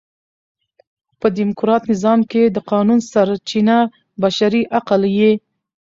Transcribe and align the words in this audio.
په 1.19 1.27
ډیموکراټ 1.37 1.83
نظام 1.91 2.19
کښي 2.31 2.43
د 2.51 2.57
قانون 2.71 2.99
سرچینه 3.11 3.77
بشري 4.21 4.61
عقل 4.77 5.01
يي. 5.17 5.33